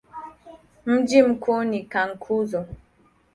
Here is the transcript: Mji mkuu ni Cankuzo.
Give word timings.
Mji 0.85 1.23
mkuu 1.23 1.63
ni 1.63 1.83
Cankuzo. 1.83 2.65